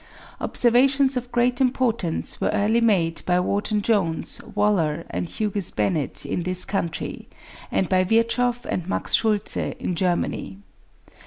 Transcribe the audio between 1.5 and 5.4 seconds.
importance were early made by Wharton Jones, Waller, and